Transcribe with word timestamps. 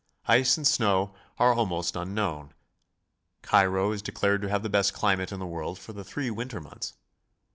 Ice 0.27 0.57
and 0.57 0.65
snow 0.65 1.13
are 1.37 1.53
almost 1.53 1.95
unknown. 1.95 2.55
Cairo 3.43 3.91
is 3.91 4.01
declared 4.01 4.41
to 4.41 4.49
have 4.49 4.63
the 4.63 4.67
best 4.67 4.95
climate 4.95 5.31
in 5.31 5.37
the 5.39 5.45
world 5.45 5.77
'for 5.77 5.93
the 5.93 6.03
three 6.03 6.31
winter 6.31 6.59
months. 6.59 6.95